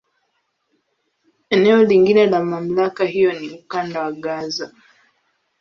Eneo 1.49 1.83
lingine 1.83 2.25
la 2.27 2.43
MamlakA 2.43 3.05
hiyo 3.05 3.33
ni 3.39 3.49
Ukanda 3.49 4.03
wa 4.03 4.11
Gaza. 4.11 4.71